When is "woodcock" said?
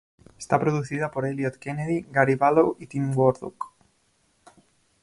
3.15-3.71